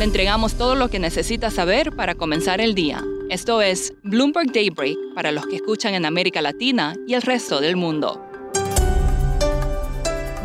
Le 0.00 0.04
entregamos 0.04 0.54
todo 0.54 0.76
lo 0.76 0.88
que 0.88 0.98
necesita 0.98 1.50
saber 1.50 1.94
para 1.94 2.14
comenzar 2.14 2.62
el 2.62 2.74
día. 2.74 3.04
Esto 3.28 3.60
es 3.60 3.92
Bloomberg 4.02 4.50
Daybreak 4.50 4.96
para 5.14 5.30
los 5.30 5.46
que 5.46 5.56
escuchan 5.56 5.92
en 5.92 6.06
América 6.06 6.40
Latina 6.40 6.94
y 7.06 7.12
el 7.12 7.20
resto 7.20 7.60
del 7.60 7.76
mundo. 7.76 8.26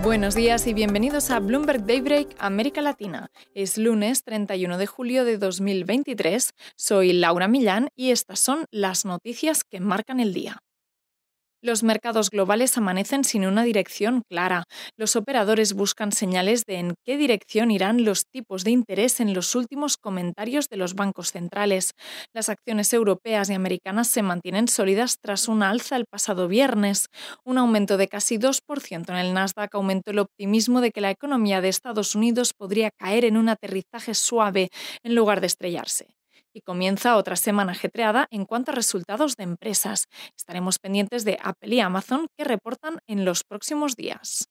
Buenos 0.04 0.36
días 0.36 0.68
y 0.68 0.74
bienvenidos 0.74 1.32
a 1.32 1.40
Bloomberg 1.40 1.86
Daybreak 1.86 2.36
América 2.38 2.82
Latina. 2.82 3.32
Es 3.54 3.78
lunes 3.78 4.26
31 4.26 4.78
de 4.78 4.88
julio 4.88 5.24
de 5.24 5.38
2023. 5.38 6.52
Soy 6.76 7.14
Laura 7.14 7.48
Millán 7.48 7.88
y 7.96 8.12
estas 8.12 8.42
son 8.42 8.66
las 8.72 9.06
noticias 9.06 9.64
que 9.64 9.80
marcan 9.80 10.20
el 10.20 10.34
día. 10.34 10.60
Los 11.66 11.82
mercados 11.82 12.30
globales 12.30 12.78
amanecen 12.78 13.24
sin 13.24 13.44
una 13.48 13.64
dirección 13.64 14.22
clara. 14.30 14.66
Los 14.98 15.16
operadores 15.16 15.74
buscan 15.74 16.12
señales 16.12 16.64
de 16.68 16.76
en 16.76 16.94
qué 17.04 17.18
dirección 17.18 17.72
irán 17.72 18.06
los 18.06 18.28
tipos 18.28 18.64
de 18.64 18.70
interés 18.70 19.20
en 19.20 19.34
los 19.34 19.56
últimos 19.56 19.98
comentarios 19.98 20.70
de 20.70 20.78
los 20.78 20.94
bancos 20.94 21.32
centrales. 21.32 21.94
Las 22.36 22.50
acciones 22.50 22.94
europeas 22.94 23.50
y 23.50 23.56
americanas 23.56 24.10
se 24.10 24.22
mantienen 24.22 24.68
sólidas 24.68 25.18
tras 25.20 25.48
una 25.48 25.72
alza 25.72 25.96
el 25.96 26.06
pasado 26.06 26.48
viernes. 26.48 27.08
Un 27.44 27.58
aumento 27.58 27.98
de 27.98 28.10
casi 28.10 28.38
2% 28.38 29.10
en 29.10 29.16
el 29.16 29.34
Nasdaq 29.34 29.74
aumentó 29.74 30.12
el 30.12 30.20
optimismo 30.20 30.82
de 30.82 30.92
que 30.92 31.02
la 31.02 31.10
economía 31.10 31.62
de 31.62 31.70
Estados 31.70 32.14
Unidos 32.14 32.54
podría 32.54 32.92
caer 32.92 33.26
en 33.26 33.38
un 33.38 33.50
aterrizaje 33.50 34.14
suave 34.14 34.70
en 35.02 35.16
lugar 35.16 35.42
de 35.42 35.48
estrellarse 35.48 36.16
y 36.56 36.62
comienza 36.62 37.18
otra 37.18 37.36
semana 37.36 37.74
ajetreada 37.74 38.28
en 38.32 38.46
cuanto 38.46 38.72
a 38.72 38.76
resultados 38.76 39.36
de 39.36 39.44
empresas. 39.44 40.06
Estaremos 40.38 40.80
pendientes 40.80 41.26
de 41.26 41.38
Apple 41.44 41.76
y 41.76 41.82
Amazon 41.82 42.28
que 42.38 42.46
reportan 42.46 43.00
en 43.08 43.26
los 43.26 43.44
próximos 43.44 43.96
días. 43.96 44.48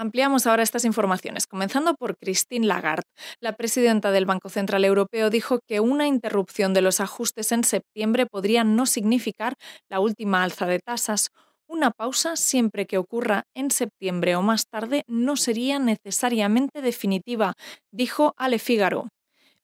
Ampliamos 0.00 0.46
ahora 0.46 0.62
estas 0.62 0.84
informaciones, 0.84 1.48
comenzando 1.48 1.94
por 1.94 2.16
Christine 2.16 2.64
Lagarde. 2.64 3.02
La 3.40 3.56
presidenta 3.56 4.12
del 4.12 4.26
Banco 4.26 4.48
Central 4.48 4.84
Europeo 4.84 5.28
dijo 5.28 5.58
que 5.66 5.80
una 5.80 6.06
interrupción 6.06 6.72
de 6.72 6.82
los 6.82 7.00
ajustes 7.00 7.50
en 7.50 7.64
septiembre 7.64 8.24
podría 8.24 8.62
no 8.62 8.86
significar 8.86 9.54
la 9.90 9.98
última 9.98 10.44
alza 10.44 10.66
de 10.66 10.78
tasas. 10.78 11.30
Una 11.66 11.90
pausa, 11.90 12.36
siempre 12.36 12.86
que 12.86 12.96
ocurra 12.96 13.42
en 13.54 13.72
septiembre 13.72 14.36
o 14.36 14.42
más 14.42 14.68
tarde, 14.68 15.02
no 15.08 15.36
sería 15.36 15.80
necesariamente 15.80 16.80
definitiva, 16.80 17.54
dijo 17.90 18.34
Ale 18.36 18.60
Figaro. 18.60 19.08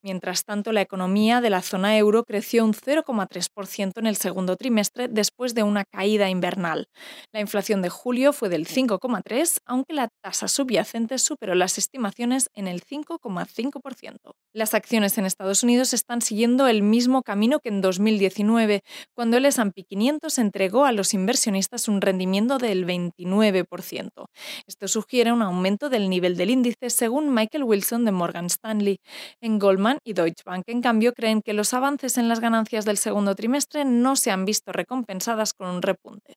Mientras 0.04 0.44
tanto, 0.44 0.70
la 0.72 0.82
economía 0.82 1.40
de 1.40 1.48
la 1.48 1.62
zona 1.62 1.96
euro 1.96 2.24
creció 2.24 2.62
un 2.62 2.74
0,3% 2.74 3.92
en 3.96 4.06
el 4.06 4.16
segundo 4.16 4.56
trimestre 4.56 5.08
después 5.08 5.54
de 5.54 5.62
una 5.62 5.86
caída 5.86 6.28
invernal. 6.28 6.90
La 7.32 7.40
inflación 7.40 7.80
de 7.80 7.88
julio 7.88 8.34
fue 8.34 8.50
del 8.50 8.66
5,3%, 8.66 9.60
aunque 9.64 9.94
la 9.94 10.08
tasa 10.22 10.46
subyacente 10.46 11.16
superó 11.16 11.54
las 11.54 11.78
estimaciones 11.78 12.50
en 12.52 12.68
el 12.68 12.84
5,5%. 12.84 14.34
Las 14.52 14.74
acciones 14.74 15.16
en 15.16 15.24
Estados 15.24 15.62
Unidos 15.62 15.94
están 15.94 16.20
siguiendo 16.20 16.68
el 16.68 16.82
mismo 16.82 17.22
camino 17.22 17.60
que 17.60 17.70
en 17.70 17.80
2019, 17.80 18.82
cuando 19.14 19.38
el 19.38 19.46
S&P 19.46 19.84
500 19.84 20.38
entregó 20.38 20.84
a 20.84 20.92
los 20.92 21.14
inversionistas 21.14 21.88
un 21.88 22.02
rendimiento 22.02 22.58
del 22.58 22.86
29%. 22.86 24.26
Esto 24.66 24.86
sugiere 24.86 25.32
un 25.32 25.40
aumento 25.40 25.88
del 25.88 26.10
nivel 26.10 26.36
del 26.36 26.50
índice 26.50 26.90
según 26.90 27.32
Michael 27.32 27.64
Wilson 27.64 28.04
de 28.04 28.12
Morgan 28.12 28.46
Stanley. 28.46 29.00
En 29.40 29.58
Goldman 29.58 29.93
y 30.04 30.12
Deutsche 30.14 30.42
Bank, 30.44 30.64
en 30.66 30.80
cambio, 30.82 31.12
creen 31.12 31.42
que 31.42 31.52
los 31.52 31.74
avances 31.74 32.18
en 32.18 32.28
las 32.28 32.40
ganancias 32.40 32.84
del 32.84 32.96
segundo 32.98 33.34
trimestre 33.34 33.84
no 33.84 34.16
se 34.16 34.30
han 34.30 34.44
visto 34.44 34.72
recompensadas 34.72 35.52
con 35.52 35.68
un 35.68 35.82
repunte. 35.82 36.34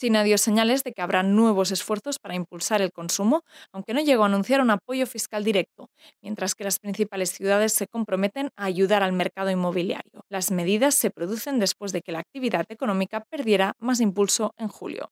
China 0.00 0.24
dio 0.24 0.38
señales 0.38 0.82
de 0.84 0.92
que 0.92 1.02
habrá 1.02 1.22
nuevos 1.22 1.70
esfuerzos 1.70 2.18
para 2.18 2.34
impulsar 2.34 2.82
el 2.82 2.92
consumo, 2.92 3.42
aunque 3.72 3.94
no 3.94 4.00
llegó 4.00 4.24
a 4.24 4.26
anunciar 4.26 4.60
un 4.60 4.70
apoyo 4.70 5.06
fiscal 5.06 5.44
directo, 5.44 5.88
mientras 6.20 6.54
que 6.54 6.64
las 6.64 6.78
principales 6.78 7.30
ciudades 7.30 7.72
se 7.72 7.86
comprometen 7.86 8.50
a 8.56 8.64
ayudar 8.64 9.02
al 9.02 9.12
mercado 9.12 9.50
inmobiliario. 9.50 10.24
Las 10.28 10.50
medidas 10.50 10.94
se 10.94 11.10
producen 11.10 11.60
después 11.60 11.92
de 11.92 12.02
que 12.02 12.12
la 12.12 12.20
actividad 12.20 12.66
económica 12.68 13.24
perdiera 13.30 13.74
más 13.78 14.00
impulso 14.00 14.52
en 14.58 14.68
julio. 14.68 15.10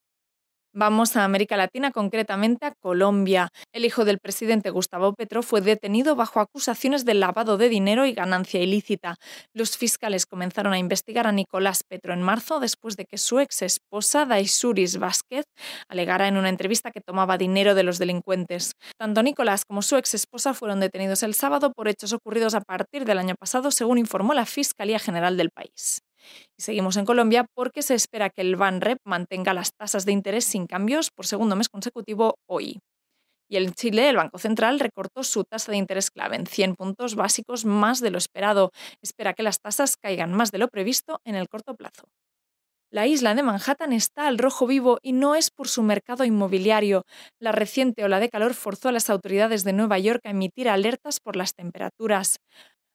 Vamos 0.75 1.16
a 1.16 1.25
América 1.25 1.59
Latina, 1.59 1.91
concretamente 1.91 2.65
a 2.65 2.72
Colombia. 2.72 3.50
El 3.72 3.84
hijo 3.84 4.06
del 4.06 4.19
presidente 4.19 4.71
Gustavo 4.71 5.12
Petro 5.12 5.43
fue 5.43 5.60
detenido 5.60 6.16
bajo 6.16 6.41
acusaciones 6.41 7.05
de 7.05 7.12
lavado 7.12 7.59
de 7.59 7.69
dinero 7.69 8.06
y 8.06 8.15
ganancia 8.15 8.59
ilícita. 8.59 9.16
Los 9.53 9.77
fiscales 9.77 10.25
comenzaron 10.25 10.72
a 10.72 10.78
investigar 10.78 11.27
a 11.27 11.32
Nicolás 11.32 11.82
Petro 11.87 12.15
en 12.15 12.22
marzo 12.22 12.59
después 12.59 12.97
de 12.97 13.05
que 13.05 13.19
su 13.19 13.38
ex 13.38 13.61
esposa, 13.61 14.25
Daisuris 14.25 14.97
Vázquez, 14.97 15.44
alegara 15.88 16.27
en 16.27 16.38
una 16.38 16.49
entrevista 16.49 16.91
que 16.91 17.03
tomaba 17.03 17.37
dinero 17.37 17.75
de 17.75 17.82
los 17.82 17.99
delincuentes. 17.99 18.72
Tanto 18.97 19.22
Nicolás 19.22 19.66
como 19.66 19.82
su 19.82 19.97
ex 19.99 20.15
esposa 20.15 20.55
fueron 20.55 20.81
detenidos 20.81 21.22
el 21.22 21.34
sábado 21.34 21.75
por 21.75 21.88
hechos 21.88 22.15
ocurridos 22.15 22.55
a 22.55 22.62
partir 22.62 23.05
del 23.05 23.19
año 23.19 23.34
pasado, 23.34 23.72
según 23.72 23.99
informó 23.99 24.32
la 24.32 24.47
Fiscalía 24.47 24.99
General 24.99 25.37
del 25.37 25.50
país. 25.50 26.00
Y 26.56 26.62
seguimos 26.62 26.97
en 26.97 27.05
Colombia 27.05 27.47
porque 27.55 27.83
se 27.83 27.94
espera 27.94 28.31
que 28.31 28.43
el 28.43 28.56
Banrep 28.56 28.99
mantenga 29.05 29.55
las 29.55 29.72
tasas 29.75 30.05
de 30.05 30.12
interés 30.12 30.44
sin 30.44 30.66
cambios 30.66 31.10
por 31.10 31.27
segundo 31.27 31.56
mes 31.56 31.69
consecutivo 31.69 32.37
hoy. 32.49 32.81
Y 33.49 33.59
en 33.59 33.72
Chile, 33.75 34.09
el 34.09 34.16
Banco 34.16 34.38
Central 34.38 34.81
recortó 34.81 35.22
su 35.22 35.44
tasa 35.44 35.72
de 35.72 35.78
interés 35.78 36.11
clave 36.11 36.37
en 36.37 36.47
100 36.47 36.75
puntos 36.75 37.16
básicos 37.16 37.66
más 37.66 38.00
de 38.00 38.11
lo 38.11 38.16
esperado. 38.16 38.71
Espera 39.03 39.34
que 39.34 39.43
las 39.43 39.61
tasas 39.61 39.97
caigan 39.99 40.32
más 40.32 40.53
de 40.53 40.59
lo 40.59 40.69
previsto 40.69 41.21
en 41.25 41.34
el 41.34 41.49
corto 41.49 41.75
plazo. 41.75 42.05
La 42.91 43.06
isla 43.06 43.34
de 43.34 43.43
Manhattan 43.43 43.94
está 43.94 44.27
al 44.27 44.37
rojo 44.37 44.66
vivo 44.66 44.99
y 45.03 45.12
no 45.12 45.34
es 45.34 45.50
por 45.50 45.66
su 45.66 45.82
mercado 45.82 46.25
inmobiliario. 46.25 47.05
La 47.41 47.50
reciente 47.50 48.05
ola 48.05 48.21
de 48.21 48.28
calor 48.28 48.53
forzó 48.53 48.91
a 48.91 48.93
las 48.93 49.09
autoridades 49.09 49.65
de 49.65 49.72
Nueva 49.72 49.99
York 49.99 50.21
a 50.25 50.31
emitir 50.31 50.69
alertas 50.69 51.19
por 51.19 51.34
las 51.37 51.55
temperaturas. 51.55 52.37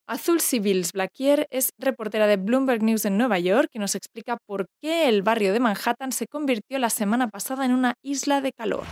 Azul 0.09 0.40
Civils 0.40 0.94
Blackier 0.94 1.47
es 1.51 1.73
reportera 1.78 2.28
de 2.28 2.38
Bloomberg 2.38 2.81
News 2.81 3.03
en 3.03 3.18
Nueva 3.18 3.40
York 3.40 3.69
y 3.73 3.79
nos 3.79 3.94
explica 3.94 4.38
por 4.45 4.69
qué 4.81 5.09
el 5.09 5.22
barrio 5.22 5.51
de 5.51 5.59
Manhattan 5.59 6.13
se 6.13 6.28
convirtió 6.28 6.79
la 6.79 6.90
semana 6.90 7.28
pasada 7.29 7.66
en 7.66 7.73
una 7.73 7.95
isla 8.01 8.40
de 8.40 8.53
calor. 8.53 8.85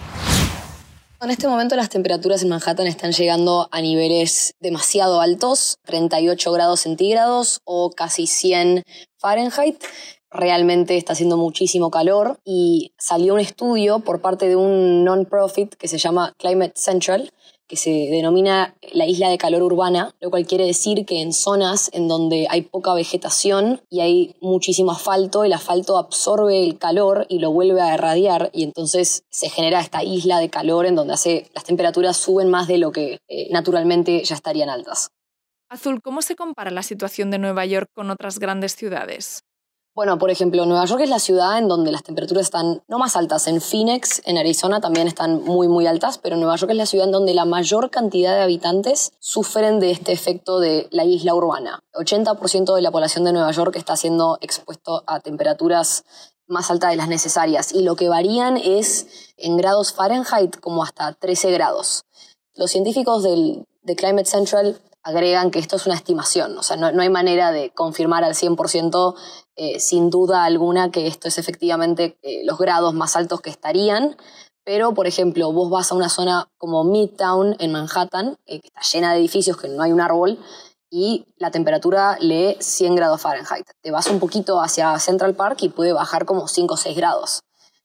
En 1.21 1.31
este 1.31 1.47
momento 1.47 1.77
las 1.77 1.87
temperaturas 1.87 2.43
en 2.43 2.49
Manhattan 2.49 2.87
están 2.87 3.13
llegando 3.13 3.69
a 3.71 3.79
niveles 3.79 4.55
demasiado 4.59 5.21
altos, 5.21 5.77
38 5.85 6.51
grados 6.51 6.81
centígrados 6.81 7.61
o 7.63 7.91
casi 7.91 8.27
100 8.27 8.83
Fahrenheit. 9.17 9.81
Realmente 10.35 10.97
está 10.97 11.13
haciendo 11.13 11.37
muchísimo 11.37 11.89
calor 11.89 12.39
y 12.43 12.91
salió 12.97 13.33
un 13.33 13.39
estudio 13.39 13.99
por 13.99 14.19
parte 14.19 14.49
de 14.49 14.57
un 14.57 15.05
non-profit 15.05 15.75
que 15.75 15.87
se 15.87 15.97
llama 15.97 16.33
Climate 16.37 16.73
Central, 16.75 17.31
que 17.67 17.77
se 17.77 17.89
denomina 17.89 18.75
la 18.91 19.07
isla 19.07 19.29
de 19.29 19.37
calor 19.37 19.63
urbana, 19.63 20.13
lo 20.19 20.29
cual 20.29 20.45
quiere 20.45 20.65
decir 20.65 21.05
que 21.05 21.21
en 21.21 21.31
zonas 21.31 21.89
en 21.93 22.09
donde 22.09 22.47
hay 22.49 22.63
poca 22.63 22.93
vegetación 22.93 23.81
y 23.89 24.01
hay 24.01 24.35
muchísimo 24.41 24.91
asfalto, 24.91 25.45
el 25.45 25.53
asfalto 25.53 25.97
absorbe 25.97 26.63
el 26.63 26.77
calor 26.77 27.25
y 27.29 27.39
lo 27.39 27.51
vuelve 27.51 27.81
a 27.81 27.93
irradiar 27.93 28.49
y 28.53 28.63
entonces 28.63 29.23
se 29.29 29.49
genera 29.49 29.79
esta 29.79 30.03
isla 30.03 30.39
de 30.39 30.49
calor 30.49 30.85
en 30.85 30.95
donde 30.95 31.13
hace, 31.13 31.49
las 31.55 31.63
temperaturas 31.63 32.17
suben 32.17 32.49
más 32.49 32.67
de 32.67 32.77
lo 32.77 32.91
que 32.91 33.19
eh, 33.29 33.47
naturalmente 33.51 34.21
ya 34.25 34.35
estarían 34.35 34.69
altas. 34.69 35.07
Azul, 35.69 36.01
¿cómo 36.01 36.21
se 36.21 36.35
compara 36.35 36.71
la 36.71 36.83
situación 36.83 37.31
de 37.31 37.39
Nueva 37.39 37.65
York 37.65 37.89
con 37.93 38.11
otras 38.11 38.37
grandes 38.37 38.75
ciudades? 38.75 39.44
Bueno, 39.95 40.17
por 40.17 40.29
ejemplo, 40.29 40.65
Nueva 40.65 40.83
York 40.83 41.03
es 41.03 41.09
la 41.09 41.19
ciudad 41.19 41.57
en 41.57 41.69
donde 41.69 41.89
las 41.89 42.03
temperaturas 42.03 42.47
están 42.47 42.83
no 42.89 42.99
más 42.99 43.15
altas. 43.15 43.47
En 43.47 43.61
Phoenix, 43.61 44.21
en 44.25 44.37
Arizona 44.37 44.81
también 44.81 45.07
están 45.07 45.41
muy, 45.41 45.69
muy 45.69 45.87
altas, 45.87 46.17
pero 46.17 46.35
Nueva 46.35 46.57
York 46.57 46.71
es 46.71 46.77
la 46.77 46.85
ciudad 46.85 47.05
en 47.05 47.13
donde 47.13 47.33
la 47.33 47.45
mayor 47.45 47.89
cantidad 47.89 48.35
de 48.35 48.41
habitantes 48.41 49.13
sufren 49.19 49.79
de 49.79 49.91
este 49.91 50.11
efecto 50.11 50.59
de 50.59 50.89
la 50.91 51.05
isla 51.05 51.33
urbana. 51.33 51.79
80% 51.93 52.75
de 52.75 52.81
la 52.81 52.91
población 52.91 53.23
de 53.23 53.31
Nueva 53.31 53.51
York 53.51 53.77
está 53.77 53.95
siendo 53.95 54.37
expuesto 54.41 55.05
a 55.07 55.21
temperaturas 55.21 56.03
más 56.45 56.69
altas 56.69 56.89
de 56.89 56.97
las 56.97 57.07
necesarias 57.07 57.71
y 57.71 57.81
lo 57.81 57.95
que 57.95 58.09
varían 58.09 58.57
es 58.57 59.31
en 59.37 59.55
grados 59.55 59.93
Fahrenheit 59.93 60.59
como 60.59 60.83
hasta 60.83 61.13
13 61.13 61.51
grados. 61.51 62.03
Los 62.53 62.69
científicos 62.69 63.23
del, 63.23 63.63
de 63.83 63.95
Climate 63.95 64.25
Central 64.25 64.77
agregan 65.05 65.51
que 65.51 65.59
esto 65.59 65.75
es 65.75 65.85
una 65.85 65.95
estimación, 65.95 66.57
o 66.57 66.63
sea, 66.63 66.77
no, 66.77 66.87
hay 66.87 67.09
manera 67.09 67.51
de 67.51 67.69
confirmar 67.69 68.23
al 68.23 68.33
100% 68.33 69.15
eh, 69.55 69.79
sin 69.79 70.09
duda 70.09 70.43
alguna 70.45 70.89
que 70.89 71.05
esto 71.05 71.27
es 71.27 71.37
efectivamente 71.37 72.17
eh, 72.23 72.41
los 72.43 72.57
grados 72.57 72.93
más 72.95 73.15
altos 73.15 73.39
que 73.41 73.51
estarían, 73.51 74.17
Pero, 74.67 74.95
por 74.95 75.05
ejemplo, 75.05 75.53
vos 75.53 75.69
vas 75.69 75.91
a 75.91 75.95
una 75.95 76.09
zona 76.09 76.49
como 76.57 76.83
Midtown 76.83 77.55
en 77.59 77.71
Manhattan, 77.71 78.39
eh, 78.47 78.59
que 78.61 78.67
está 78.69 78.81
llena 78.81 79.13
de 79.13 79.19
edificios, 79.19 79.57
que 79.57 79.67
no 79.67 79.83
hay 79.83 79.91
un 79.91 80.01
árbol, 80.01 80.39
y 80.89 81.27
la 81.37 81.51
temperatura 81.51 82.17
lee 82.19 82.57
100 82.59 82.95
grados 82.95 83.21
Fahrenheit. 83.21 83.67
Te 83.81 83.91
vas 83.91 84.07
un 84.07 84.19
poquito 84.19 84.59
hacia 84.59 84.97
Central 84.97 85.35
Park 85.35 85.59
y 85.61 85.69
puede 85.69 85.93
bajar 85.93 86.25
como 86.25 86.47
5 86.47 86.73
o 86.73 86.77
6 86.77 86.97
grados, 86.97 87.41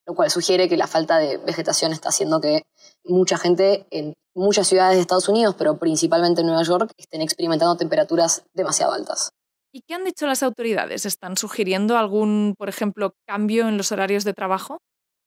lo 0.07 0.15
cual 0.15 0.31
sugiere 0.31 0.71
que 0.71 0.79
la 0.79 0.87
falta 0.87 1.19
de 1.19 1.37
vegetación 1.37 1.93
está 1.93 2.09
haciendo 2.09 2.41
que 2.41 2.63
mucha 3.05 3.39
gente 3.39 3.87
en 3.91 4.15
muchas 4.35 4.69
ciudades 4.69 4.97
de 4.97 5.03
Estados 5.03 5.29
Unidos, 5.29 5.55
pero 5.59 5.79
principalmente 5.79 6.41
en 6.41 6.47
Nueva 6.47 6.63
York, 6.63 6.93
estén 6.97 7.23
experimentando 7.23 7.77
temperaturas 7.77 8.45
demasiado 8.55 8.93
altas. 8.93 9.31
¿Y 9.73 9.83
qué 9.83 9.95
han 9.95 10.05
dicho 10.05 10.27
las 10.27 10.43
autoridades? 10.43 11.07
¿Están 11.07 11.37
sugiriendo 11.37 11.97
algún, 11.97 12.55
por 12.59 12.69
ejemplo, 12.69 13.15
cambio 13.27 13.69
en 13.69 13.77
los 13.77 13.93
horarios 13.93 14.25
de 14.25 14.35
trabajo? 14.35 14.79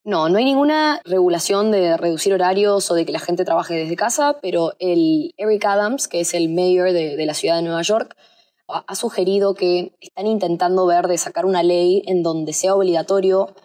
No, 0.06 0.28
no 0.28 0.38
hay 0.38 0.44
ninguna 0.44 1.00
regulación 1.06 1.72
de 1.72 1.96
reducir 1.96 2.34
horarios 2.34 2.92
o 2.92 2.94
de 2.94 3.06
que 3.06 3.14
la 3.14 3.20
gente 3.20 3.46
trabaje 3.46 3.76
desde 3.76 3.96
casa, 3.96 4.38
pero 4.42 4.74
el 4.80 5.34
Eric 5.38 5.64
Adams, 5.64 6.10
que 6.10 6.20
es 6.20 6.34
el 6.34 6.50
mayor 6.50 6.92
de, 6.92 7.26
la 7.26 7.34
ciudad 7.34 7.56
de 7.56 7.62
Nueva 7.62 7.84
York, 7.84 8.18
ha, 8.68 8.96
sugerido 8.96 9.54
que 9.54 9.94
están 10.02 10.28
intentando 10.28 10.86
ver 10.86 11.08
de 11.08 11.18
sacar 11.18 11.46
una 11.46 11.64
ley 11.64 12.04
en 12.06 12.22
donde 12.22 12.52
sea 12.52 12.76
obligatorio 12.76 13.56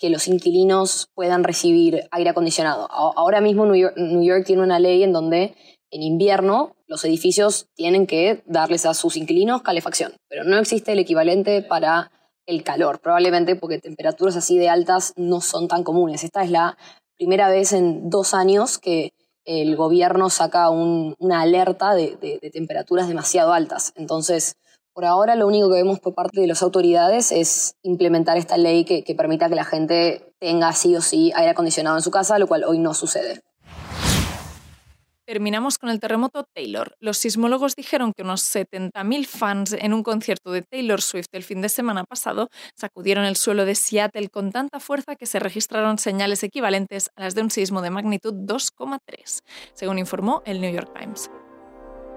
que 0.00 0.10
los 0.10 0.26
inquilinos 0.26 1.08
puedan 1.14 1.44
recibir 1.44 2.08
aire 2.10 2.30
acondicionado. 2.30 2.88
Ahora 2.90 3.40
mismo 3.40 3.66
New 3.66 4.22
York 4.22 4.44
tiene 4.46 4.62
una 4.62 4.80
ley 4.80 5.04
en 5.04 5.12
donde 5.12 5.54
en 5.90 6.02
invierno 6.02 6.74
los 6.86 7.04
edificios 7.04 7.68
tienen 7.74 8.06
que 8.06 8.42
darles 8.46 8.86
a 8.86 8.94
sus 8.94 9.16
inquilinos 9.16 9.62
calefacción, 9.62 10.14
pero 10.28 10.44
no 10.44 10.58
existe 10.58 10.92
el 10.92 10.98
equivalente 10.98 11.62
para 11.62 12.10
el 12.46 12.64
calor, 12.64 13.00
probablemente 13.00 13.56
porque 13.56 13.78
temperaturas 13.78 14.36
así 14.36 14.58
de 14.58 14.68
altas 14.68 15.12
no 15.16 15.40
son 15.40 15.68
tan 15.68 15.84
comunes. 15.84 16.24
Esta 16.24 16.42
es 16.42 16.50
la 16.50 16.78
primera 17.16 17.50
vez 17.50 17.72
en 17.72 18.08
dos 18.08 18.32
años 18.34 18.78
que 18.78 19.12
el 19.44 19.76
gobierno 19.76 20.30
saca 20.30 20.70
una 20.70 21.40
alerta 21.40 21.94
de, 21.94 22.38
temperaturas 22.52 23.08
demasiado 23.08 23.52
altas. 23.52 23.92
Entonces, 23.96 24.56
por 25.00 25.06
ahora 25.06 25.34
lo 25.34 25.46
único 25.46 25.70
que 25.70 25.76
vemos 25.76 25.98
por 25.98 26.14
parte 26.14 26.42
de 26.42 26.46
las 26.46 26.62
autoridades 26.62 27.32
es 27.32 27.74
implementar 27.82 28.36
esta 28.36 28.58
ley 28.58 28.84
que 28.84 29.14
permita 29.14 29.48
que 29.48 29.54
la 29.54 29.64
gente 29.64 30.34
tenga 30.38 30.74
sí 30.74 30.94
o 30.94 31.00
sí 31.00 31.32
aire 31.34 31.52
acondicionado 31.52 31.96
en 31.96 32.02
su 32.02 32.10
casa, 32.10 32.38
lo 32.38 32.46
cual 32.46 32.64
hoy 32.64 32.78
no 32.78 32.92
sucede. 32.92 33.40
Terminamos 35.24 35.78
con 35.78 35.88
el 35.88 36.00
terremoto 36.00 36.44
Taylor. 36.54 36.96
Los 37.00 37.16
sismólogos 37.16 37.76
dijeron 37.76 38.12
que 38.12 38.24
unos 38.24 38.42
70.000 38.54 39.26
fans 39.26 39.72
en 39.72 39.94
un 39.94 40.02
concierto 40.02 40.52
de 40.52 40.60
Taylor 40.60 41.00
Swift 41.00 41.28
el 41.32 41.44
fin 41.44 41.62
de 41.62 41.70
semana 41.70 42.04
pasado 42.04 42.50
sacudieron 42.74 43.24
el 43.24 43.36
suelo 43.36 43.64
de 43.64 43.76
Seattle 43.76 44.28
con 44.28 44.52
tanta 44.52 44.80
fuerza 44.80 45.16
que 45.16 45.24
se 45.24 45.38
registraron 45.38 45.96
señales 45.96 46.42
equivalentes 46.42 47.08
a 47.16 47.22
las 47.22 47.34
de 47.34 47.40
un 47.40 47.50
sismo 47.50 47.80
de 47.80 47.88
magnitud 47.88 48.34
2,3, 48.34 49.40
según 49.72 49.98
informó 49.98 50.42
el 50.44 50.60
New 50.60 50.74
York 50.74 50.92
Times. 50.92 51.30